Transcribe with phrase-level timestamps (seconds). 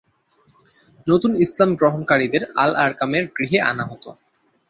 [1.07, 4.09] নতুন ইসলাম গ্রহণকারীদের আল-আরকামের গৃহে আনা হতো।